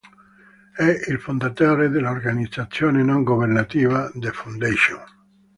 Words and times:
È 0.75 0.83
il 1.11 1.19
fondatore 1.19 1.89
della 1.89 2.09
organizzazione 2.09 3.03
non 3.03 3.21
governativa 3.21 4.09
"The 4.15 4.31
Foundation". 4.31 5.03